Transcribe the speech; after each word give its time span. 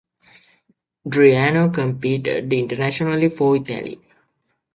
Driano 1.05 1.71
competed 1.71 2.51
internationally 2.51 3.29
for 3.29 3.57
Italy. 3.57 4.01